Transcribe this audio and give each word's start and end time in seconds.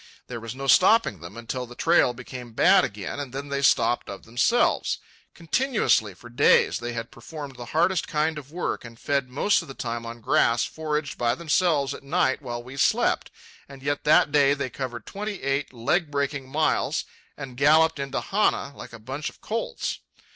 There 0.25 0.39
was 0.39 0.55
no 0.55 0.65
stopping 0.65 1.19
them 1.19 1.37
until 1.37 1.67
the 1.67 1.75
trail 1.75 2.11
became 2.11 2.53
bad 2.53 2.83
again, 2.83 3.19
and 3.19 3.31
then 3.31 3.49
they 3.49 3.61
stopped 3.61 4.09
of 4.09 4.23
themselves. 4.23 4.97
Continuously, 5.35 6.15
for 6.15 6.27
days, 6.27 6.79
they 6.79 6.93
had 6.93 7.11
performed 7.11 7.55
the 7.55 7.65
hardest 7.65 8.07
kind 8.07 8.39
of 8.39 8.51
work, 8.51 8.83
and 8.83 8.97
fed 8.99 9.29
most 9.29 9.61
of 9.61 9.67
the 9.67 9.75
time 9.75 10.03
on 10.07 10.19
grass 10.19 10.63
foraged 10.63 11.19
by 11.19 11.35
themselves 11.35 11.93
at 11.93 12.01
night 12.01 12.41
while 12.41 12.63
we 12.63 12.77
slept, 12.77 13.29
and 13.69 13.83
yet 13.83 14.03
that 14.03 14.31
day 14.31 14.55
they 14.55 14.71
covered 14.71 15.05
twenty 15.05 15.43
eight 15.43 15.71
leg 15.71 16.09
breaking 16.09 16.49
miles 16.49 17.05
and 17.37 17.55
galloped 17.55 17.99
into 17.99 18.21
Hana 18.21 18.75
like 18.75 18.93
a 18.93 18.97
bunch 18.99 19.29
of 19.29 19.39
colts. 19.39 19.99